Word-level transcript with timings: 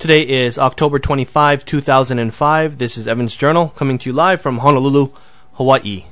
Today 0.00 0.22
is 0.22 0.58
October 0.58 0.98
25, 0.98 1.66
2005. 1.66 2.78
This 2.78 2.96
is 2.96 3.06
Evan's 3.06 3.36
Journal 3.36 3.68
coming 3.68 3.98
to 3.98 4.08
you 4.08 4.14
live 4.14 4.40
from 4.40 4.60
Honolulu, 4.60 5.12
Hawaii. 5.52 6.06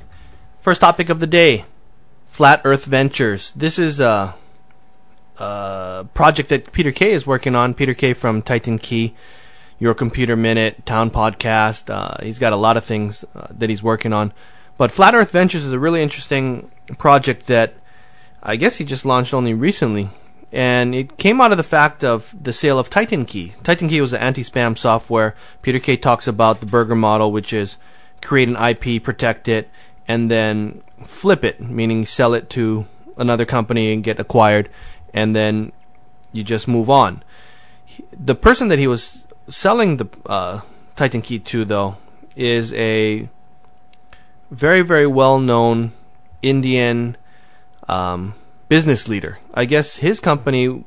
First 0.60 0.82
topic 0.82 1.08
of 1.08 1.20
the 1.20 1.26
day 1.26 1.64
Flat 2.26 2.60
Earth 2.64 2.84
Ventures. 2.84 3.50
This 3.52 3.78
is 3.78 3.98
a, 3.98 4.34
a 5.38 6.06
project 6.12 6.50
that 6.50 6.70
Peter 6.72 6.92
Kay 6.92 7.12
is 7.12 7.26
working 7.26 7.54
on. 7.54 7.72
Peter 7.72 7.94
Kay 7.94 8.12
from 8.12 8.42
Titan 8.42 8.78
Key, 8.78 9.14
Your 9.78 9.94
Computer 9.94 10.36
Minute, 10.36 10.84
Town 10.84 11.10
Podcast. 11.10 11.88
Uh, 11.88 12.22
he's 12.22 12.38
got 12.38 12.52
a 12.52 12.56
lot 12.56 12.76
of 12.76 12.84
things 12.84 13.24
uh, 13.34 13.46
that 13.48 13.70
he's 13.70 13.82
working 13.82 14.12
on. 14.12 14.34
But 14.76 14.92
Flat 14.92 15.14
Earth 15.14 15.30
Ventures 15.30 15.64
is 15.64 15.72
a 15.72 15.78
really 15.78 16.02
interesting 16.02 16.70
project 16.98 17.46
that 17.46 17.72
I 18.42 18.56
guess 18.56 18.76
he 18.76 18.84
just 18.84 19.06
launched 19.06 19.32
only 19.32 19.54
recently 19.54 20.10
and 20.52 20.94
it 20.94 21.18
came 21.18 21.40
out 21.40 21.52
of 21.52 21.58
the 21.58 21.64
fact 21.64 22.02
of 22.02 22.34
the 22.40 22.52
sale 22.52 22.78
of 22.78 22.88
Titan 22.88 23.24
Key. 23.24 23.54
Titan 23.62 23.88
Key 23.88 24.00
was 24.00 24.12
an 24.12 24.20
anti-spam 24.20 24.78
software. 24.78 25.34
Peter 25.62 25.78
Kay 25.78 25.96
talks 25.96 26.26
about 26.26 26.60
the 26.60 26.66
burger 26.66 26.94
model, 26.94 27.30
which 27.30 27.52
is 27.52 27.76
create 28.22 28.48
an 28.48 28.56
IP, 28.56 29.02
protect 29.02 29.48
it, 29.48 29.68
and 30.06 30.30
then 30.30 30.82
flip 31.04 31.44
it, 31.44 31.60
meaning 31.60 32.06
sell 32.06 32.32
it 32.32 32.48
to 32.50 32.86
another 33.18 33.44
company 33.44 33.92
and 33.92 34.02
get 34.02 34.18
acquired, 34.18 34.70
and 35.12 35.36
then 35.36 35.72
you 36.32 36.42
just 36.42 36.66
move 36.66 36.88
on. 36.88 37.22
The 38.12 38.34
person 38.34 38.68
that 38.68 38.78
he 38.78 38.86
was 38.86 39.26
selling 39.48 39.98
the 39.98 40.08
uh, 40.26 40.60
Titan 40.96 41.20
Key 41.20 41.38
to, 41.40 41.64
though, 41.64 41.96
is 42.36 42.72
a 42.72 43.28
very, 44.50 44.82
very 44.82 45.06
well-known 45.06 45.92
Indian 46.40 47.16
um, 47.88 48.34
business 48.68 49.08
leader. 49.08 49.38
I 49.54 49.64
guess 49.64 49.96
his 49.96 50.20
company 50.20 50.84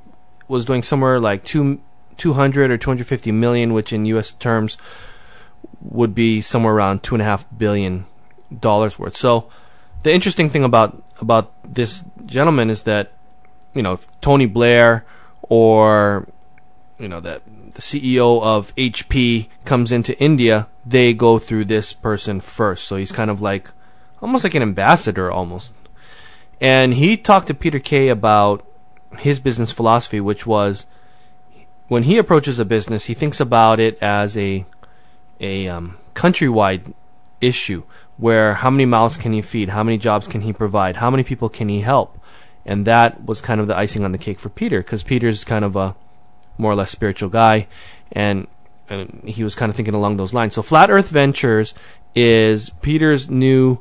was 0.47 0.65
doing 0.65 0.83
somewhere 0.83 1.19
like 1.19 1.43
two, 1.43 1.81
200 2.17 2.71
or 2.71 2.77
250 2.77 3.31
million, 3.31 3.73
which 3.73 3.91
in 3.93 4.05
U.S. 4.05 4.31
terms 4.31 4.77
would 5.81 6.13
be 6.13 6.41
somewhere 6.41 6.73
around 6.73 7.03
two 7.03 7.15
and 7.15 7.21
a 7.21 7.25
half 7.25 7.45
billion 7.57 8.05
dollars 8.59 8.99
worth. 8.99 9.17
So 9.17 9.49
the 10.03 10.11
interesting 10.13 10.49
thing 10.49 10.63
about 10.63 11.01
about 11.19 11.51
this 11.63 12.03
gentleman 12.25 12.69
is 12.69 12.83
that 12.83 13.13
you 13.73 13.81
know 13.81 13.99
Tony 14.19 14.45
Blair 14.45 15.05
or 15.43 16.27
you 16.99 17.07
know 17.07 17.19
that 17.19 17.41
the 17.73 17.81
CEO 17.81 18.41
of 18.43 18.75
HP 18.75 19.47
comes 19.65 19.91
into 19.91 20.19
India, 20.19 20.67
they 20.85 21.13
go 21.13 21.39
through 21.39 21.65
this 21.65 21.93
person 21.93 22.41
first. 22.41 22.85
So 22.85 22.97
he's 22.97 23.11
kind 23.11 23.31
of 23.31 23.41
like 23.41 23.69
almost 24.21 24.43
like 24.43 24.55
an 24.55 24.61
ambassador 24.61 25.31
almost 25.31 25.73
and 26.61 26.93
he 26.93 27.17
talked 27.17 27.47
to 27.47 27.53
Peter 27.55 27.79
Kay 27.79 28.07
about 28.07 28.65
his 29.17 29.39
business 29.39 29.71
philosophy, 29.71 30.21
which 30.21 30.45
was 30.45 30.85
when 31.87 32.03
he 32.03 32.17
approaches 32.17 32.59
a 32.59 32.63
business, 32.63 33.05
he 33.05 33.13
thinks 33.13 33.41
about 33.41 33.79
it 33.79 33.97
as 34.01 34.37
a 34.37 34.65
a 35.39 35.67
um, 35.67 35.97
countrywide 36.13 36.93
issue 37.41 37.83
where 38.17 38.53
how 38.53 38.69
many 38.69 38.85
mouths 38.85 39.17
can 39.17 39.33
he 39.33 39.41
feed, 39.41 39.69
how 39.69 39.83
many 39.83 39.97
jobs 39.97 40.27
can 40.27 40.41
he 40.41 40.53
provide, 40.53 40.97
how 40.97 41.09
many 41.09 41.23
people 41.23 41.49
can 41.49 41.67
he 41.67 41.81
help, 41.81 42.17
and 42.63 42.85
that 42.85 43.25
was 43.25 43.41
kind 43.41 43.59
of 43.59 43.65
the 43.65 43.75
icing 43.75 44.05
on 44.05 44.11
the 44.11 44.17
cake 44.19 44.39
for 44.39 44.49
Peter 44.49 44.81
because 44.81 45.01
Peter's 45.01 45.43
kind 45.43 45.65
of 45.65 45.75
a 45.75 45.95
more 46.59 46.71
or 46.71 46.75
less 46.75 46.91
spiritual 46.91 47.29
guy, 47.29 47.67
and, 48.11 48.45
and 48.87 49.23
he 49.25 49.43
was 49.43 49.55
kind 49.55 49.71
of 49.71 49.75
thinking 49.75 49.95
along 49.95 50.17
those 50.17 50.33
lines. 50.33 50.53
So 50.53 50.61
Flat 50.61 50.91
Earth 50.91 51.09
Ventures 51.09 51.73
is 52.13 52.69
Peter's 52.81 53.29
new 53.29 53.79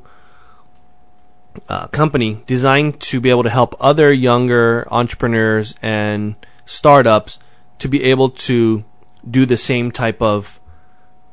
uh, 1.69 1.87
company 1.89 2.43
designed 2.47 3.01
to 3.01 3.21
be 3.21 3.31
able 3.31 3.43
to 3.43 3.51
help 3.51 3.75
other 3.81 4.13
younger 4.13 4.87
entrepreneurs 4.91 5.75
and 5.83 6.35
startups 6.65 7.39
to 7.79 7.89
be 7.89 8.05
able 8.05 8.31
to 8.31 8.85
do 9.29 9.47
the 9.47 9.57
same 9.57 9.91
type 9.91 10.23
of 10.23 10.61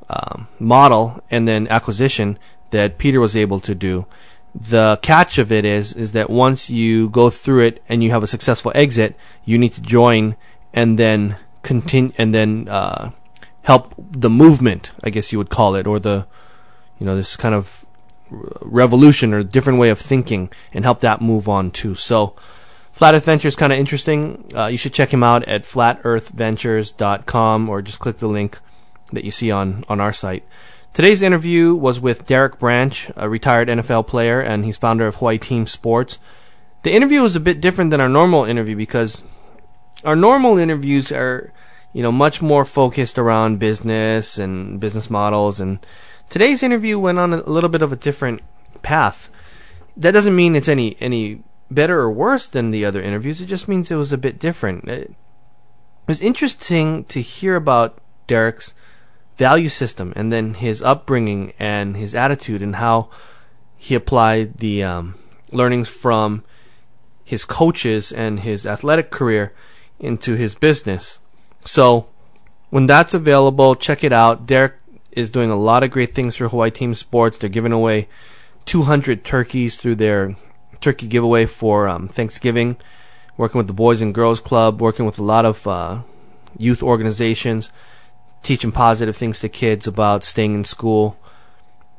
um, 0.10 0.48
model 0.60 1.22
and 1.30 1.48
then 1.48 1.68
acquisition 1.68 2.40
that 2.70 2.98
Peter 2.98 3.20
was 3.20 3.36
able 3.36 3.60
to 3.60 3.76
do. 3.76 4.06
The 4.56 5.00
catch 5.02 5.38
of 5.38 5.52
it 5.52 5.66
is 5.66 5.94
is 5.94 6.14
that 6.14 6.30
once 6.30 6.70
you 6.70 7.10
go 7.10 7.30
through 7.30 7.66
it 7.66 7.84
and 7.88 8.04
you 8.04 8.10
have 8.12 8.24
a 8.24 8.28
successful 8.28 8.72
exit, 8.74 9.16
you 9.46 9.58
need 9.58 9.74
to 9.74 9.82
join 9.82 10.36
and 10.74 10.98
then 10.98 11.38
continue 11.62 12.14
and 12.18 12.34
then 12.34 12.68
uh, 12.68 13.12
help 13.64 13.94
the 13.98 14.30
movement, 14.30 14.92
I 15.04 15.10
guess 15.10 15.32
you 15.32 15.38
would 15.38 15.50
call 15.50 15.76
it, 15.76 15.86
or 15.86 16.00
the 16.00 16.26
you 16.98 17.06
know 17.06 17.16
this 17.16 17.36
kind 17.36 17.54
of 17.54 17.86
revolution 18.30 19.34
or 19.34 19.44
different 19.44 19.80
way 19.80 19.90
of 19.90 20.00
thinking 20.00 20.50
and 20.74 20.86
help 20.86 21.02
that 21.02 21.22
move 21.22 21.48
on 21.48 21.72
too. 21.72 21.96
So, 21.96 22.36
Flat 22.92 23.14
Earth 23.14 23.46
is 23.46 23.56
kind 23.56 23.72
of 23.72 23.78
interesting. 23.78 24.50
Uh, 24.56 24.66
you 24.66 24.78
should 24.78 24.94
check 24.94 25.14
him 25.14 25.22
out 25.22 25.44
at 25.44 25.66
flatearthventures.com 25.66 27.70
or 27.70 27.84
just 27.84 28.00
click 28.00 28.18
the 28.18 28.28
link 28.28 28.60
that 29.12 29.24
you 29.24 29.30
see 29.30 29.52
on, 29.52 29.84
on 29.88 30.02
our 30.02 30.12
site. 30.12 30.44
Today's 30.94 31.22
interview 31.22 31.76
was 31.76 32.00
with 32.00 32.26
Darrick 32.26 32.58
Branch, 32.58 33.12
a 33.16 33.30
retired 33.30 33.68
NFL 33.68 34.08
player, 34.08 34.42
and 34.42 34.66
he's 34.66 34.78
founder 34.78 35.06
of 35.06 35.18
Hawaii 35.18 35.38
Team 35.38 35.68
Sports. 35.68 36.18
The 36.82 36.92
interview 36.92 37.22
was 37.22 37.36
a 37.36 37.40
bit 37.40 37.62
different 37.62 37.92
than 37.92 38.02
our 38.02 38.10
normal 38.10 38.46
interview 38.46 38.76
because 38.76 39.24
our 40.04 40.16
normal 40.16 40.58
interviews 40.58 41.12
are, 41.12 41.54
you 41.94 42.02
know, 42.02 42.12
much 42.12 42.42
more 42.42 42.66
focused 42.66 43.20
around 43.20 43.60
business 43.60 44.40
and 44.40 44.80
business 44.80 45.08
models 45.08 45.60
and 45.60 45.86
Today's 46.30 46.62
interview 46.62 47.00
went 47.00 47.20
on 47.20 47.34
a 47.34 47.38
little 47.38 47.70
bit 47.70 47.82
of 47.82 47.94
a 47.94 47.98
different 47.98 48.42
path. 48.82 49.30
That 49.96 50.12
doesn't 50.12 50.36
mean 50.36 50.56
it's 50.56 50.68
any 50.68 50.98
any 51.00 51.44
better 51.72 52.00
or 52.00 52.12
worse 52.12 52.48
than 52.48 52.72
the 52.72 52.86
other 52.86 53.02
interviews. 53.02 53.42
It 53.42 53.48
just 53.48 53.68
means 53.68 53.90
it 53.90 53.96
was 53.96 54.14
a 54.14 54.18
bit 54.18 54.40
different. 54.40 54.88
It 54.88 55.14
was 56.08 56.22
interesting 56.22 57.06
to 57.06 57.22
hear 57.22 57.56
about 57.56 58.00
Darrick's 58.28 58.74
value 59.38 59.70
system 59.70 60.14
and 60.16 60.32
then 60.32 60.56
his 60.56 60.82
upbringing 60.82 61.54
and 61.60 61.96
his 61.96 62.16
attitude 62.16 62.62
and 62.62 62.78
how 62.78 63.10
he 63.78 63.96
applied 63.96 64.58
the 64.58 64.84
um, 64.84 65.16
learnings 65.52 65.90
from 65.90 66.44
his 67.24 67.46
coaches 67.46 68.12
and 68.12 68.40
his 68.42 68.66
athletic 68.66 69.12
career 69.12 69.54
into 70.00 70.36
his 70.36 70.56
business. 70.56 71.20
So 71.66 72.08
when 72.70 72.88
that's 72.88 73.14
available, 73.14 73.76
check 73.76 74.04
it 74.04 74.14
out. 74.14 74.48
Darrick 74.48 74.74
is 75.18 75.30
doing 75.30 75.50
a 75.50 75.58
lot 75.58 75.84
of 75.84 75.92
great 75.92 76.14
things 76.14 76.36
for 76.36 76.48
Hawaii 76.48 76.72
Team 76.72 76.94
Sports. 76.94 77.38
They're 77.38 77.50
giving 77.50 77.72
away 77.72 78.08
200 78.66 79.24
turkeys 79.24 79.76
through 79.76 79.96
their 79.96 80.36
turkey 80.82 81.08
giveaway 81.08 81.46
for 81.46 81.88
um, 81.88 82.08
Thanksgiving. 82.08 82.78
Working 83.38 83.60
with 83.60 83.68
the 83.68 83.74
Boys 83.74 84.02
and 84.02 84.14
Girls 84.14 84.40
Club, 84.40 84.82
working 84.82 85.06
with 85.06 85.20
a 85.20 85.24
lot 85.24 85.46
of 85.46 85.68
uh, 85.68 86.02
youth 86.58 86.82
organizations, 86.82 87.72
teaching 88.42 88.72
positive 88.72 89.16
things 89.16 89.40
to 89.40 89.50
kids 89.50 89.86
about 89.86 90.24
staying 90.24 90.56
in 90.56 90.64
school, 90.64 91.18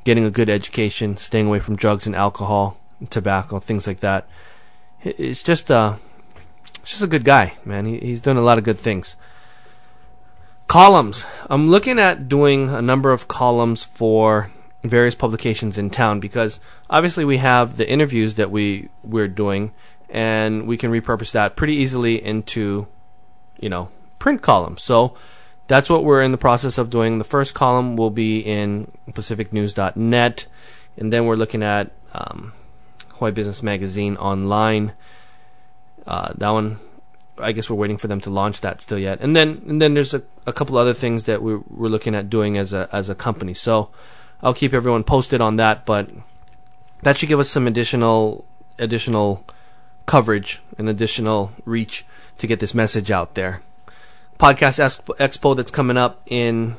getting 0.04 0.24
a 0.24 0.30
good 0.30 0.50
education, 0.50 1.16
staying 1.16 1.46
away 1.46 1.60
from 1.60 1.76
drugs 1.76 2.06
and 2.06 2.16
alcohol, 2.16 2.76
and 2.98 3.10
tobacco, 3.10 3.60
things 3.60 3.86
like 3.86 4.00
that. 4.00 4.28
It's 5.02 5.44
just 5.44 5.70
uh, 5.70 5.96
it's 6.80 6.90
just 6.90 7.02
a 7.02 7.06
good 7.06 7.24
guy, 7.24 7.54
man. 7.64 7.86
He, 7.86 7.98
he's 7.98 8.20
doing 8.20 8.36
a 8.36 8.42
lot 8.42 8.58
of 8.58 8.64
good 8.64 8.80
things. 8.80 9.14
Columns. 10.68 11.24
I'm 11.48 11.70
looking 11.70 11.98
at 11.98 12.28
doing 12.28 12.68
a 12.68 12.82
number 12.82 13.10
of 13.10 13.26
columns 13.26 13.84
for 13.84 14.50
various 14.84 15.14
publications 15.14 15.78
in 15.78 15.88
town 15.88 16.20
because 16.20 16.60
obviously 16.90 17.24
we 17.24 17.38
have 17.38 17.78
the 17.78 17.88
interviews 17.88 18.34
that 18.34 18.50
we 18.50 18.90
we're 19.02 19.28
doing 19.28 19.72
and 20.10 20.66
we 20.66 20.76
can 20.76 20.90
repurpose 20.90 21.32
that 21.32 21.56
pretty 21.56 21.74
easily 21.74 22.22
into 22.22 22.86
you 23.58 23.70
know 23.70 23.88
print 24.18 24.42
columns. 24.42 24.82
So 24.82 25.16
that's 25.68 25.88
what 25.88 26.04
we're 26.04 26.22
in 26.22 26.32
the 26.32 26.38
process 26.38 26.76
of 26.76 26.90
doing. 26.90 27.16
The 27.16 27.24
first 27.24 27.54
column 27.54 27.96
will 27.96 28.10
be 28.10 28.40
in 28.40 28.92
pacificnews.net 29.12 30.46
and 30.98 31.10
then 31.10 31.24
we're 31.24 31.36
looking 31.36 31.62
at 31.62 31.92
um, 32.12 32.52
Hawaii 33.14 33.32
Business 33.32 33.62
Magazine 33.62 34.18
online. 34.18 34.92
Uh, 36.06 36.34
that 36.36 36.50
one 36.50 36.78
I 37.40 37.52
guess 37.52 37.68
we're 37.70 37.76
waiting 37.76 37.98
for 37.98 38.08
them 38.08 38.20
to 38.22 38.30
launch 38.30 38.60
that 38.60 38.80
still 38.80 38.98
yet. 38.98 39.20
And 39.20 39.34
then 39.34 39.62
and 39.66 39.80
then 39.80 39.94
there's 39.94 40.14
a, 40.14 40.22
a 40.46 40.52
couple 40.52 40.76
other 40.76 40.94
things 40.94 41.24
that 41.24 41.42
we're, 41.42 41.60
we're 41.68 41.88
looking 41.88 42.14
at 42.14 42.30
doing 42.30 42.56
as 42.56 42.72
a 42.72 42.88
as 42.92 43.08
a 43.08 43.14
company. 43.14 43.54
So 43.54 43.90
I'll 44.42 44.54
keep 44.54 44.72
everyone 44.72 45.04
posted 45.04 45.40
on 45.40 45.56
that, 45.56 45.86
but 45.86 46.10
that 47.02 47.18
should 47.18 47.28
give 47.28 47.40
us 47.40 47.50
some 47.50 47.66
additional 47.66 48.44
additional 48.78 49.44
coverage 50.06 50.60
and 50.78 50.88
additional 50.88 51.52
reach 51.64 52.04
to 52.38 52.46
get 52.46 52.60
this 52.60 52.74
message 52.74 53.10
out 53.10 53.34
there. 53.34 53.62
podcast 54.38 54.78
expo, 54.78 55.16
expo 55.16 55.56
that's 55.56 55.70
coming 55.70 55.96
up 55.96 56.22
in 56.26 56.76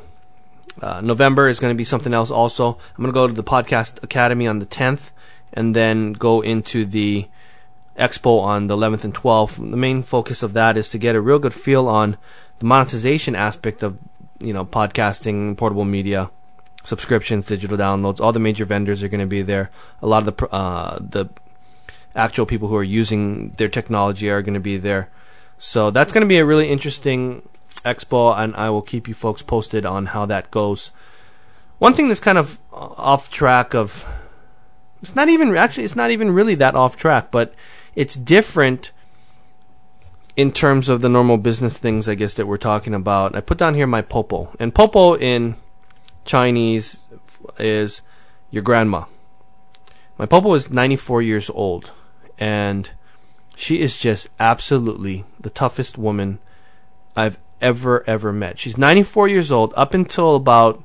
uh, 0.82 1.02
November 1.02 1.48
is 1.48 1.60
going 1.60 1.74
to 1.74 1.78
be 1.78 1.84
something 1.84 2.14
else. 2.14 2.32
Also, 2.32 2.78
I'm 2.98 3.04
going 3.04 3.10
to 3.10 3.14
go 3.14 3.28
to 3.28 3.34
the 3.34 3.44
podcast 3.44 4.02
academy 4.02 4.48
on 4.48 4.60
the 4.60 4.66
10th, 4.66 5.12
and 5.54 5.76
then 5.76 6.14
go 6.14 6.42
into 6.42 6.86
the 6.86 7.28
expo 8.00 8.42
on 8.42 8.68
the 8.68 8.76
11th 8.76 9.04
and 9.04 9.14
12th. 9.14 9.58
The 9.58 9.78
main 9.78 10.04
focus 10.04 10.42
of 10.42 10.54
that 10.54 10.78
is 10.78 10.90
to 10.90 10.98
get 10.98 11.16
a 11.16 11.22
real 11.22 11.40
good 11.40 11.54
feel 11.54 11.88
on 11.88 12.18
the 12.60 12.66
monetization 12.66 13.36
aspect 13.36 13.84
of 13.84 14.00
you 14.40 14.54
know 14.54 14.66
podcasting, 14.66 15.58
portable 15.58 15.86
media, 15.86 16.32
subscriptions, 16.84 17.46
digital 17.46 17.78
downloads. 17.78 18.20
All 18.20 18.32
the 18.32 18.40
major 18.40 18.66
vendors 18.66 19.04
are 19.04 19.08
going 19.08 19.20
to 19.20 19.28
be 19.28 19.42
there. 19.42 19.70
A 20.02 20.08
lot 20.08 20.28
of 20.28 20.36
the 20.36 20.48
uh, 20.48 20.98
the 21.00 21.30
actual 22.16 22.46
people 22.46 22.68
who 22.68 22.76
are 22.76 22.84
using 22.84 23.52
their 23.58 23.70
technology 23.70 24.30
are 24.30 24.42
going 24.42 24.56
to 24.56 24.60
be 24.60 24.78
there. 24.78 25.10
So 25.58 25.92
that's 25.92 26.14
going 26.14 26.22
to 26.22 26.28
be 26.28 26.40
a 26.40 26.46
really 26.46 26.70
interesting 26.70 27.48
expo, 27.86 28.38
and 28.38 28.56
I 28.56 28.70
will 28.70 28.82
keep 28.82 29.08
you 29.08 29.14
folks 29.14 29.42
posted 29.42 29.86
on 29.86 30.08
how 30.08 30.26
that 30.26 30.52
goes. 30.52 30.92
One 31.80 31.94
thing 31.94 32.08
that's 32.08 32.20
kind 32.20 32.38
of 32.38 32.60
off 32.72 33.30
track 33.30 33.74
of 33.74 34.06
it's 35.02 35.16
not 35.16 35.30
even 35.30 35.56
actually 35.56 35.86
it's 35.86 35.96
not 35.96 36.12
even 36.12 36.32
really 36.32 36.56
that 36.56 36.76
off 36.76 36.98
track, 36.98 37.32
but 37.32 37.54
it's 38.00 38.16
different 38.16 38.94
in 40.38 40.54
terms 40.54 40.88
of 40.88 41.02
the 41.02 41.10
normal 41.10 41.38
business 41.38 41.78
things 41.78 42.08
I 42.08 42.16
guess 42.16 42.34
that 42.36 42.46
we're 42.46 42.56
talking 42.56 42.94
about. 42.94 43.36
I 43.36 43.42
put 43.42 43.58
down 43.58 43.76
here 43.76 43.88
my 43.88 44.02
popo. 44.02 44.56
And 44.58 44.74
popo 44.74 45.18
in 45.18 45.58
Chinese 46.24 47.02
is 47.58 48.02
your 48.52 48.64
grandma. 48.64 49.04
My 50.18 50.26
popo 50.26 50.54
is 50.54 50.70
94 50.70 51.24
years 51.24 51.50
old 51.50 51.92
and 52.38 52.90
she 53.58 53.82
is 53.82 53.98
just 53.98 54.30
absolutely 54.40 55.26
the 55.38 55.50
toughest 55.50 55.98
woman 55.98 56.40
I've 57.18 57.38
ever 57.60 58.06
ever 58.08 58.32
met. 58.32 58.60
She's 58.60 58.78
94 58.78 59.28
years 59.28 59.52
old. 59.52 59.74
Up 59.76 59.94
until 59.94 60.38
about 60.38 60.82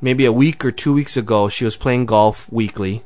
maybe 0.00 0.24
a 0.24 0.32
week 0.32 0.64
or 0.64 0.72
two 0.72 0.94
weeks 0.94 1.18
ago, 1.18 1.50
she 1.50 1.66
was 1.66 1.76
playing 1.76 2.06
golf 2.06 2.50
weekly. 2.50 3.02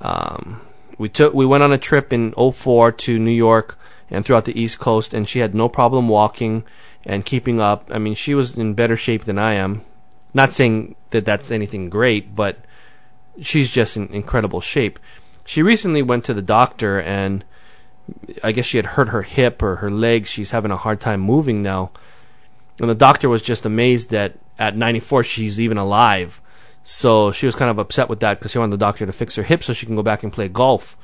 Um, 0.00 0.62
we 1.00 1.08
took 1.08 1.32
we 1.32 1.46
went 1.46 1.62
on 1.62 1.72
a 1.72 1.78
trip 1.78 2.12
in 2.12 2.32
04 2.32 2.92
to 2.92 3.18
New 3.18 3.30
York 3.30 3.78
and 4.10 4.22
throughout 4.22 4.44
the 4.44 4.60
East 4.60 4.78
Coast, 4.78 5.14
and 5.14 5.26
she 5.26 5.38
had 5.38 5.54
no 5.54 5.66
problem 5.66 6.08
walking 6.08 6.62
and 7.06 7.24
keeping 7.24 7.58
up. 7.58 7.88
I 7.90 7.96
mean, 7.96 8.14
she 8.14 8.34
was 8.34 8.54
in 8.54 8.74
better 8.74 8.96
shape 8.96 9.24
than 9.24 9.38
I 9.38 9.54
am. 9.54 9.80
Not 10.34 10.52
saying 10.52 10.96
that 11.08 11.24
that's 11.24 11.50
anything 11.50 11.88
great, 11.88 12.34
but 12.36 12.58
she's 13.40 13.70
just 13.70 13.96
in 13.96 14.08
incredible 14.08 14.60
shape. 14.60 14.98
She 15.46 15.62
recently 15.62 16.02
went 16.02 16.22
to 16.24 16.34
the 16.34 16.42
doctor 16.42 17.00
and 17.00 17.46
I 18.44 18.52
guess 18.52 18.66
she 18.66 18.76
had 18.76 18.86
hurt 18.86 19.08
her 19.08 19.22
hip 19.22 19.62
or 19.62 19.76
her 19.76 19.88
leg. 19.88 20.26
She's 20.26 20.50
having 20.50 20.70
a 20.70 20.76
hard 20.76 21.00
time 21.00 21.20
moving 21.20 21.62
now. 21.62 21.92
And 22.78 22.90
the 22.90 22.94
doctor 22.94 23.30
was 23.30 23.40
just 23.40 23.64
amazed 23.64 24.10
that 24.10 24.34
at 24.58 24.76
94 24.76 25.24
she's 25.24 25.58
even 25.58 25.78
alive. 25.78 26.42
So 26.82 27.30
she 27.30 27.46
was 27.46 27.54
kind 27.54 27.70
of 27.70 27.78
upset 27.78 28.08
with 28.08 28.20
that 28.20 28.38
because 28.38 28.52
she 28.52 28.58
wanted 28.58 28.72
the 28.72 28.84
doctor 28.84 29.06
to 29.06 29.12
fix 29.12 29.36
her 29.36 29.42
hip 29.42 29.62
so 29.62 29.72
she 29.72 29.86
can 29.86 29.96
go 29.96 30.02
back 30.02 30.22
and 30.22 30.32
play 30.32 30.48
golf, 30.48 30.96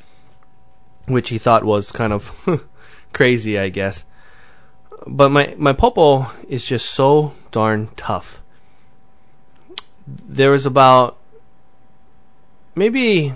which 1.07 1.29
he 1.29 1.39
thought 1.39 1.65
was 1.65 1.93
kind 1.93 2.13
of 2.13 2.67
crazy, 3.13 3.59
I 3.59 3.69
guess. 3.69 4.05
But 5.07 5.31
my 5.31 5.55
my 5.59 5.73
popo 5.73 6.31
is 6.49 6.65
just 6.65 6.91
so 6.91 7.35
darn 7.53 7.91
tough. 7.97 8.43
There 10.07 10.51
was 10.51 10.67
about 10.67 11.17
maybe 12.75 13.35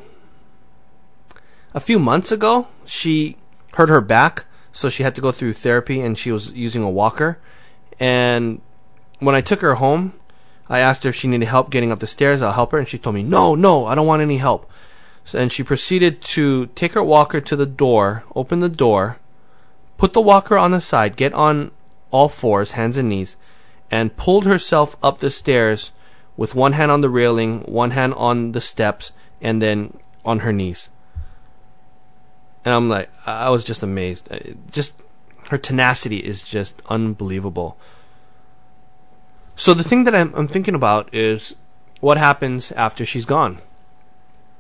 a 1.75 1.81
few 1.81 1.99
months 1.99 2.33
ago 2.33 2.69
she 2.85 3.37
hurt 3.75 3.89
her 3.89 4.01
back, 4.01 4.47
so 4.73 4.89
she 4.89 5.03
had 5.03 5.15
to 5.15 5.21
go 5.21 5.31
through 5.31 5.53
therapy 5.53 6.01
and 6.01 6.19
she 6.19 6.33
was 6.33 6.53
using 6.53 6.83
a 6.83 6.91
walker. 6.91 7.39
And 7.99 8.61
when 9.19 9.35
I 9.35 9.41
took 9.41 9.61
her 9.61 9.75
home, 9.75 10.15
I 10.71 10.79
asked 10.79 11.03
her 11.03 11.11
if 11.11 11.17
she 11.17 11.29
needed 11.29 11.47
help 11.47 11.69
getting 11.69 11.93
up 11.93 11.99
the 11.99 12.07
stairs. 12.07 12.41
I'll 12.41 12.53
help 12.53 12.73
her, 12.73 12.79
and 12.79 12.89
she 12.89 12.97
told 12.97 13.15
me, 13.15 13.23
"No, 13.23 13.55
no, 13.55 13.85
I 13.85 13.95
don't 13.95 14.07
want 14.07 14.23
any 14.23 14.39
help." 14.39 14.71
So, 15.25 15.39
and 15.39 15.53
she 15.53 15.63
proceeded 15.63 16.23
to 16.23 16.67
take 16.69 16.95
her 16.95 17.03
walker 17.03 17.41
to 17.43 17.57
the 17.57 17.67
door, 17.67 18.25
open 18.35 18.61
the 18.61 18.71
door, 18.71 19.19
put 19.99 20.15
the 20.15 20.23
walker 20.23 20.57
on 20.57 20.71
the 20.71 20.81
side, 20.81 21.17
get 21.17 21.35
on 21.35 21.73
all 22.11 22.29
fours, 22.29 22.73
hands 22.73 22.97
and 22.97 23.11
knees, 23.11 23.37
and 23.91 24.17
pulled 24.17 24.47
herself 24.47 24.97
up 25.03 25.19
the 25.19 25.31
stairs 25.31 25.93
with 26.39 26.55
one 26.55 26.73
hand 26.73 26.91
on 26.91 27.03
the 27.03 27.11
railing, 27.11 27.61
one 27.63 27.91
hand 27.91 28.15
on 28.15 28.53
the 28.53 28.63
steps, 28.63 29.13
and 29.43 29.61
then 29.61 29.99
on 30.25 30.39
her 30.41 30.53
knees 30.53 30.89
and 32.65 32.75
I'm 32.75 32.89
like, 32.89 33.11
I 33.27 33.49
was 33.51 33.65
just 33.65 33.83
amazed. 33.83 34.29
Just 34.71 34.95
her 35.49 35.59
tenacity 35.59 36.19
is 36.19 36.43
just 36.43 36.83
unbelievable. 36.89 37.79
So 39.61 39.75
the 39.75 39.85
thing 39.85 40.05
that 40.05 40.15
I'm, 40.15 40.33
I'm 40.35 40.49
thinking 40.49 40.75
about 40.75 41.15
is 41.15 41.55
what 42.01 42.17
happens 42.17 42.73
after 42.73 43.05
she's 43.05 43.27
gone. 43.27 43.59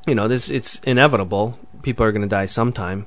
You 0.06 0.14
know, 0.14 0.28
this 0.28 0.50
it's 0.50 0.78
inevitable. 0.80 1.58
People 1.80 2.04
are 2.04 2.12
going 2.12 2.20
to 2.20 2.28
die 2.28 2.44
sometime. 2.44 3.06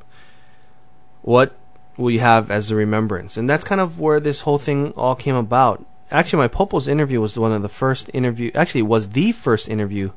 What 1.21 1.55
will 1.95 2.09
you 2.09 2.21
have 2.21 2.49
as 2.49 2.71
a 2.71 2.75
remembrance? 2.75 3.37
And 3.37 3.47
that's 3.47 3.63
kind 3.63 3.79
of 3.79 3.99
where 3.99 4.19
this 4.19 4.41
whole 4.41 4.57
thing 4.57 4.91
all 4.93 5.13
came 5.13 5.35
about. 5.35 5.85
Actually, 6.09 6.39
my 6.39 6.47
Popo's 6.47 6.87
interview 6.87 7.21
was 7.21 7.37
one 7.37 7.51
of 7.51 7.61
the 7.61 7.69
first 7.69 8.09
interview. 8.11 8.49
Actually, 8.55 8.81
it 8.81 8.95
was 8.95 9.09
the 9.09 9.31
first 9.31 9.69
interview 9.69 10.13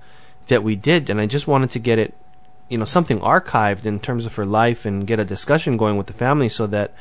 that 0.46 0.62
we 0.62 0.76
did, 0.76 1.10
and 1.10 1.20
I 1.20 1.26
just 1.26 1.46
wanted 1.46 1.68
to 1.72 1.78
get 1.78 1.98
it 1.98 2.14
you 2.70 2.78
know 2.78 2.86
something 2.86 3.20
archived 3.20 3.84
in 3.84 4.00
terms 4.00 4.24
of 4.24 4.36
her 4.36 4.46
life 4.46 4.86
and 4.86 5.06
get 5.06 5.20
a 5.20 5.26
discussion 5.26 5.76
going 5.76 5.98
with 5.98 6.06
the 6.06 6.14
family 6.14 6.48
so 6.48 6.66
that 6.68 6.94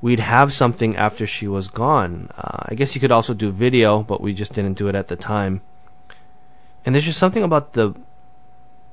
we'd 0.00 0.20
have 0.20 0.52
something 0.52 0.96
after 0.96 1.26
she 1.26 1.48
was 1.48 1.68
gone. 1.68 2.30
Uh, 2.36 2.64
I 2.66 2.74
guess 2.74 2.94
you 2.94 3.00
could 3.00 3.12
also 3.12 3.34
do 3.34 3.50
video, 3.50 4.02
but 4.02 4.20
we 4.20 4.32
just 4.32 4.52
didn't 4.52 4.78
do 4.78 4.88
it 4.88 4.94
at 4.94 5.08
the 5.08 5.16
time. 5.16 5.60
And 6.84 6.94
there's 6.94 7.04
just 7.04 7.18
something 7.18 7.42
about 7.42 7.72
the 7.72 7.94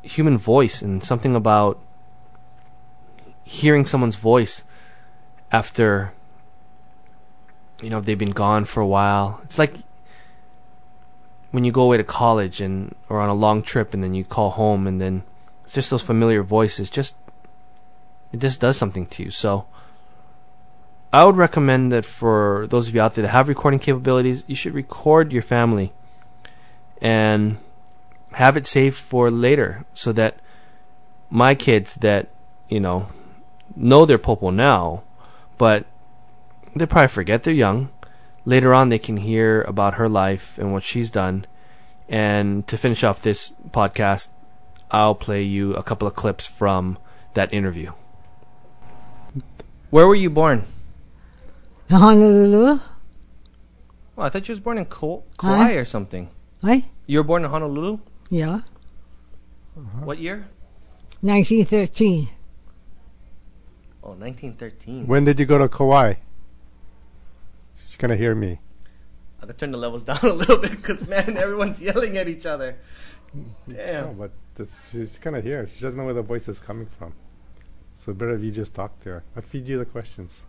human 0.02 0.38
voice 0.38 0.81
and 0.81 1.04
something 1.04 1.36
about 1.36 1.80
hearing 3.44 3.86
someone's 3.86 4.16
voice 4.16 4.63
after 5.52 6.12
you 7.81 7.90
know 7.90 8.01
they've 8.01 8.18
been 8.18 8.31
gone 8.31 8.66
for 8.66 8.81
a 8.81 8.88
while. 8.88 9.42
It's 9.44 9.60
like 9.60 9.75
when 11.51 11.63
you 11.63 11.72
go 11.72 11.84
away 11.84 11.98
to 11.98 12.04
college 12.04 12.60
and 12.60 12.96
or 13.10 13.19
on 13.19 13.30
a 13.30 13.34
long 13.34 13.62
trip 13.62 13.94
and 13.94 14.04
then 14.04 14.13
you 14.13 14.25
call 14.25 14.51
home 14.51 14.88
and 14.88 15.00
then 15.00 15.24
it's 15.63 15.74
just 15.74 15.90
those 15.90 16.01
familiar 16.01 16.44
voices. 16.44 16.90
Just 16.90 17.16
it 18.31 18.40
just 18.40 18.60
does 18.60 18.78
something 18.78 19.06
to 19.08 19.24
you. 19.24 19.31
So 19.31 19.66
I 21.13 21.24
would 21.24 21.38
recommend 21.38 21.92
that 21.92 22.06
for 22.06 22.68
those 22.69 22.88
of 22.88 22.96
you 22.96 23.02
out 23.02 23.16
there 23.16 23.22
that 23.24 23.30
have 23.30 23.48
recording 23.48 23.80
capabilities, 23.80 24.44
you 24.48 24.56
should 24.56 24.74
record 24.74 25.31
your 25.31 25.41
family 25.41 25.94
and 27.01 27.58
have 28.34 28.58
it 28.58 28.68
saved 28.68 28.98
for 28.98 29.32
later 29.32 29.86
so 29.94 30.12
that 30.12 30.39
my 31.30 31.56
kids 31.56 31.96
that, 31.96 32.30
you 32.68 32.80
know, 32.80 33.08
know 33.75 34.06
their 34.06 34.18
popo 34.18 34.50
now, 34.50 35.03
but 35.58 35.86
they 36.75 36.86
probably 36.86 37.08
forget 37.08 37.44
they're 37.44 37.53
young. 37.53 37.89
Later 38.44 38.74
on, 38.74 38.89
they 38.89 39.00
can 39.00 39.18
hear 39.18 39.62
about 39.63 39.96
her 39.96 40.10
life 40.10 40.58
and 40.58 40.74
what 40.74 40.84
she's 40.84 41.10
done. 41.10 41.46
And 42.08 42.68
to 42.68 42.77
finish 42.77 43.03
off 43.03 43.22
this 43.22 43.51
podcast, 43.72 44.27
I'll 44.91 45.15
play 45.15 45.41
you 45.41 45.74
a 45.74 45.84
couple 45.84 46.08
of 46.08 46.15
clips 46.15 46.46
from 46.46 46.98
that 47.34 47.53
interview. 47.53 47.94
Where 49.89 50.08
were 50.08 50.15
you 50.15 50.30
born? 50.30 50.65
Honolulu. 51.89 52.80
Well, 54.15 54.27
I 54.27 54.30
thought 54.30 54.48
you 54.48 54.54
was 54.54 54.60
born 54.60 54.77
in 54.77 54.86
Kauai 54.86 55.22
huh? 55.39 55.74
or 55.74 55.86
something. 55.86 56.30
What? 56.62 56.84
You 57.06 57.20
were 57.20 57.24
born 57.24 57.44
in 57.44 57.51
Honolulu? 57.51 58.00
Yeah. 58.30 58.62
Uh-huh. 59.77 60.06
What 60.06 60.20
year? 60.20 60.48
1913. 61.22 62.30
Oh, 64.04 64.10
1913. 64.10 65.08
When 65.08 65.24
did 65.25 65.39
you 65.39 65.46
go 65.46 65.58
to 65.58 65.68
Kauai? 65.68 66.15
She's 67.88 67.98
going 67.98 68.12
to 68.12 68.18
hear 68.18 68.36
me. 68.36 68.60
I 69.42 69.46
could 69.46 69.58
turn 69.58 69.72
the 69.72 69.77
levels 69.77 70.04
down 70.10 70.20
a 70.24 70.34
little 70.34 70.58
bit 70.58 70.72
because, 70.72 71.08
man, 71.08 71.38
everyone's 71.38 71.82
yelling 71.82 72.18
at 72.18 72.27
each 72.27 72.46
other. 72.46 72.77
Damn. 73.68 74.06
No, 74.06 74.13
but 74.13 74.32
that's, 74.56 74.80
she's 74.92 75.18
kind 75.20 75.36
of 75.36 75.44
here. 75.44 75.70
She 75.75 75.82
doesn't 75.82 75.98
know 75.98 76.06
where 76.06 76.13
the 76.13 76.22
voice 76.22 76.48
is 76.48 76.60
coming 76.60 76.88
from. 76.98 77.13
So 77.94 78.13
better 78.13 78.36
if 78.36 78.44
you 78.44 78.51
just 78.51 78.74
talk 78.74 78.98
to 79.00 79.10
her. 79.10 79.24
I 79.36 79.42
feed 79.42 79.68
you 79.68 79.77
the 79.77 79.86
questions. 79.86 80.46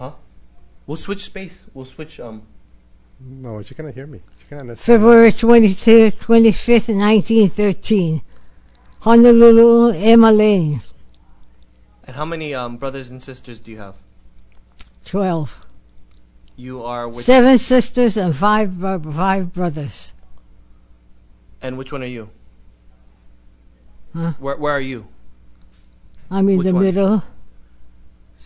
Huh? 0.00 0.12
We'll 0.86 0.96
switch 0.96 1.24
space. 1.24 1.66
We'll 1.74 1.84
switch. 1.84 2.18
Um. 2.18 2.42
No, 3.20 3.62
she 3.62 3.74
cannot 3.74 3.92
hear 3.92 4.06
me. 4.06 4.22
She 4.40 4.46
cannot 4.48 4.62
understand. 4.62 4.86
February 4.86 5.30
22, 5.30 6.12
25th, 6.12 6.88
1913. 6.96 8.22
Honolulu, 9.00 9.92
Emma 9.94 10.32
Lane. 10.32 10.80
And 12.04 12.16
how 12.16 12.24
many 12.24 12.54
um, 12.54 12.78
brothers 12.78 13.10
and 13.10 13.22
sisters 13.22 13.58
do 13.58 13.70
you 13.70 13.78
have? 13.78 13.96
Twelve. 15.04 15.64
You 16.56 16.82
are 16.82 17.12
seven 17.12 17.58
sisters 17.58 18.16
and 18.16 18.34
five 18.34 18.72
five 18.74 19.52
brothers. 19.52 20.12
And 21.62 21.76
which 21.76 21.92
one 21.92 22.02
are 22.02 22.06
you? 22.06 22.30
Huh? 24.14 24.32
Where 24.38 24.56
Where 24.56 24.72
are 24.72 24.80
you? 24.80 25.08
I'm 26.30 26.48
in 26.48 26.58
which 26.58 26.66
the 26.66 26.74
one? 26.74 26.84
middle. 26.84 27.22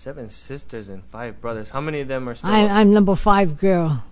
Seven 0.04 0.28
sisters 0.28 0.90
and 0.90 1.02
five 1.06 1.40
brothers. 1.40 1.70
How 1.70 1.80
many 1.80 2.02
of 2.02 2.08
them 2.08 2.28
are 2.28 2.34
still? 2.34 2.50
I, 2.50 2.66
I'm 2.66 2.92
number 2.92 3.14
five 3.14 3.58
girl. 3.58 4.04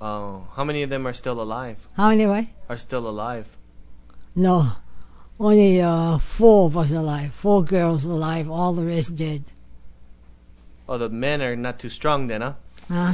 oh, 0.00 0.46
how 0.56 0.64
many 0.64 0.82
of 0.82 0.88
them 0.88 1.06
are 1.06 1.12
still 1.12 1.42
alive? 1.42 1.76
How 1.94 2.08
many 2.08 2.26
way? 2.26 2.48
Are 2.70 2.78
still 2.78 3.06
alive? 3.06 3.54
No, 4.34 4.72
only 5.38 5.78
uh, 5.82 6.16
four 6.16 6.68
of 6.68 6.78
us 6.78 6.90
alive. 6.90 7.34
Four 7.34 7.62
girls 7.62 8.06
alive. 8.06 8.50
All 8.50 8.72
the 8.72 8.82
rest 8.82 9.14
dead. 9.14 9.44
Oh, 10.88 10.96
the 10.96 11.10
men 11.10 11.42
are 11.42 11.54
not 11.54 11.78
too 11.78 11.90
strong 11.90 12.28
then, 12.28 12.40
huh? 12.40 12.54
Huh? 12.88 13.12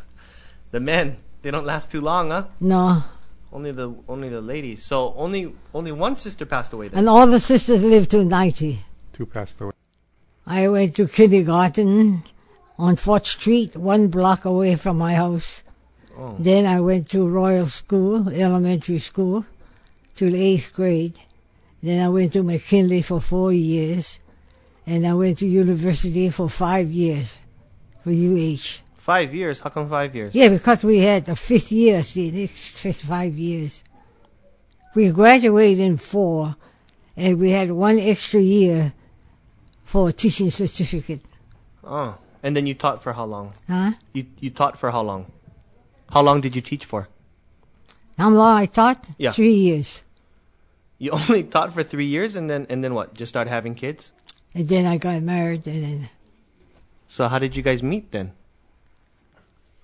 The 0.70 0.80
men, 0.80 1.16
they 1.40 1.50
don't 1.50 1.64
last 1.64 1.90
too 1.90 2.02
long, 2.02 2.30
huh? 2.30 2.44
No, 2.60 3.04
Only 3.50 3.72
the 3.72 3.94
only 4.06 4.28
the 4.28 4.42
ladies. 4.42 4.84
So 4.84 5.14
only 5.16 5.54
only 5.72 5.92
one 5.92 6.14
sister 6.14 6.44
passed 6.44 6.74
away 6.74 6.88
then. 6.88 6.98
and 6.98 7.08
all 7.08 7.26
the 7.26 7.40
sisters 7.40 7.82
lived 7.82 8.10
to 8.10 8.22
ninety. 8.22 8.80
Two 9.14 9.24
passed 9.24 9.58
away. 9.62 9.72
I 10.46 10.68
went 10.68 10.96
to 10.96 11.06
kindergarten 11.06 12.24
on 12.78 12.96
Fort 12.96 13.26
Street, 13.26 13.76
one 13.76 14.08
block 14.08 14.44
away 14.44 14.74
from 14.76 14.98
my 14.98 15.14
house. 15.14 15.62
Oh. 16.16 16.36
Then 16.38 16.66
I 16.66 16.80
went 16.80 17.08
to 17.10 17.28
Royal 17.28 17.66
School, 17.66 18.28
elementary 18.28 18.98
school, 18.98 19.46
till 20.16 20.34
eighth 20.34 20.72
grade. 20.74 21.18
Then 21.82 22.04
I 22.04 22.08
went 22.08 22.32
to 22.34 22.42
McKinley 22.42 23.02
for 23.02 23.20
four 23.20 23.52
years, 23.52 24.18
and 24.86 25.06
I 25.06 25.14
went 25.14 25.38
to 25.38 25.46
university 25.46 26.28
for 26.30 26.48
five 26.48 26.90
years, 26.90 27.38
for 28.02 28.10
UH. 28.10 28.82
Five 28.98 29.34
years. 29.34 29.60
How 29.60 29.70
come 29.70 29.88
five 29.88 30.14
years? 30.14 30.34
Yeah, 30.34 30.48
because 30.48 30.84
we 30.84 30.98
had 30.98 31.24
the 31.24 31.34
fifth 31.34 31.72
year, 31.72 32.02
see, 32.04 32.30
the 32.30 32.46
fifth 32.46 33.02
five 33.02 33.36
years. 33.36 33.82
We 34.94 35.10
graduated 35.10 35.80
in 35.80 35.96
four, 35.96 36.56
and 37.16 37.38
we 37.38 37.50
had 37.50 37.70
one 37.70 37.98
extra 37.98 38.40
year 38.40 38.92
for 39.92 40.08
a 40.08 40.12
teaching 40.12 40.50
certificate. 40.50 41.20
Oh, 41.84 42.16
and 42.42 42.56
then 42.56 42.64
you 42.64 42.72
taught 42.72 43.02
for 43.02 43.12
how 43.12 43.26
long? 43.26 43.52
Huh? 43.68 43.92
You 44.14 44.24
you 44.40 44.48
taught 44.48 44.78
for 44.80 44.90
how 44.90 45.02
long? 45.02 45.26
How 46.08 46.22
long 46.22 46.40
did 46.40 46.56
you 46.56 46.62
teach 46.62 46.86
for? 46.86 47.08
How 48.16 48.30
long 48.30 48.56
I 48.56 48.64
taught? 48.64 49.04
Yeah. 49.18 49.32
Three 49.32 49.52
years. 49.52 50.00
You 50.96 51.10
only 51.18 51.44
taught 51.44 51.74
for 51.76 51.82
three 51.84 52.06
years, 52.08 52.36
and 52.36 52.48
then 52.48 52.64
and 52.70 52.80
then 52.82 52.96
what? 52.96 53.12
Just 53.12 53.28
start 53.36 53.52
having 53.52 53.74
kids. 53.76 54.12
And 54.54 54.66
then 54.66 54.88
I 54.88 54.96
got 54.96 55.20
married, 55.20 55.68
and 55.68 55.84
then 55.84 56.08
So 57.06 57.28
how 57.28 57.38
did 57.38 57.52
you 57.52 57.62
guys 57.62 57.82
meet 57.82 58.16
then? 58.16 58.32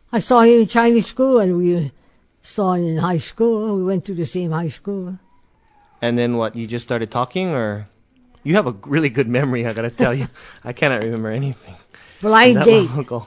I 0.08 0.24
saw 0.24 0.40
him 0.40 0.64
in 0.64 0.68
Chinese 0.72 1.12
school, 1.12 1.36
and 1.36 1.60
we 1.60 1.92
saw 2.40 2.80
him 2.80 2.96
in 2.96 3.04
high 3.04 3.20
school. 3.20 3.76
We 3.76 3.84
went 3.84 4.08
to 4.08 4.16
the 4.16 4.24
same 4.24 4.56
high 4.56 4.72
school. 4.72 5.20
And 6.00 6.16
then 6.16 6.40
what? 6.40 6.56
You 6.56 6.64
just 6.64 6.88
started 6.88 7.12
talking, 7.12 7.52
or 7.52 7.92
you 8.44 8.54
have 8.54 8.66
a 8.66 8.72
really 8.86 9.10
good 9.10 9.28
memory. 9.28 9.66
I 9.66 9.72
gotta 9.72 9.90
tell 9.90 10.14
you, 10.14 10.28
I 10.64 10.72
cannot 10.72 11.02
remember 11.02 11.30
anything. 11.30 11.74
I 12.24 12.52
that 12.54 12.64
date. 12.64 12.90
ago. 12.96 13.26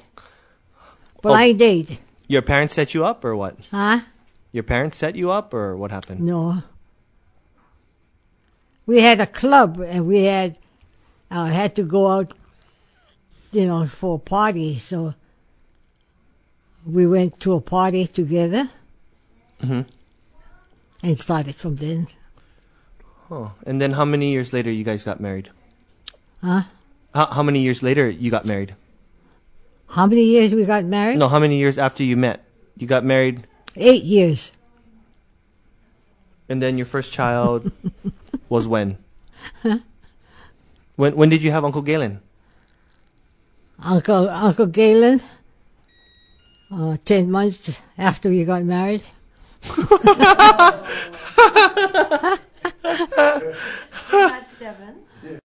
But 1.22 1.32
Oh. 1.32 1.53
Date. 1.53 2.00
Your 2.27 2.41
parents 2.41 2.74
set 2.74 2.94
you 2.94 3.03
up, 3.06 3.24
or 3.25 3.36
what? 3.36 3.58
Huh? 3.72 4.00
Your 4.51 4.63
parents 4.63 4.98
set 4.98 5.15
you 5.15 5.32
up, 5.32 5.53
or 5.53 5.75
what 5.77 5.91
happened? 5.91 6.22
No. 6.22 6.63
We 8.86 9.01
had 9.01 9.20
a 9.20 9.27
club, 9.27 9.80
and 9.80 10.08
we 10.08 10.24
had 10.24 10.58
uh, 11.30 11.46
had 11.46 11.75
to 11.75 11.84
go 11.84 12.08
out, 12.08 12.34
you 13.51 13.65
know, 13.68 13.86
for 13.88 14.15
a 14.15 14.20
party. 14.20 14.80
So 14.80 15.13
we 16.86 17.06
went 17.08 17.39
to 17.41 17.53
a 17.53 17.62
party 17.62 18.08
together 18.08 18.70
Mm-hmm. 19.62 19.82
and 21.03 21.20
started 21.20 21.56
from 21.56 21.75
then. 21.75 22.08
Oh, 23.32 23.54
and 23.66 23.80
then 23.80 23.94
how 23.94 24.04
many 24.04 24.32
years 24.32 24.52
later 24.52 24.70
you 24.70 24.84
guys 24.84 25.06
got 25.06 25.22
married? 25.22 25.50
Huh? 26.44 26.64
How, 27.16 27.28
how 27.28 27.44
many 27.44 27.62
years 27.62 27.82
later 27.82 28.10
you 28.10 28.30
got 28.30 28.46
married? 28.46 28.76
How 29.88 30.06
many 30.06 30.26
years 30.26 30.54
we 30.54 30.66
got 30.66 30.84
married? 30.86 31.18
No, 31.18 31.30
how 31.30 31.40
many 31.40 31.58
years 31.58 31.78
after 31.78 32.04
you 32.04 32.18
met? 32.18 32.44
You 32.78 32.88
got 32.88 33.04
married, 33.06 33.48
Eight 33.76 34.04
years. 34.04 34.52
and 36.50 36.62
then 36.62 36.78
your 36.78 36.86
first 36.86 37.14
child 37.14 37.72
was 38.50 38.68
when? 38.68 38.98
When 40.96 41.16
when 41.16 41.30
did 41.30 41.42
you 41.44 41.52
have 41.52 41.64
Uncle 41.64 41.82
Galen? 41.82 42.20
Uncle 43.84 44.30
Uncle 44.30 44.66
Galen. 44.68 45.22
Uh, 46.72 46.98
ten 47.06 47.32
months 47.32 47.82
after 47.98 48.30
we 48.30 48.44
got 48.44 48.64
married. 48.64 49.04
had 52.84 54.48
seven. 54.48 55.00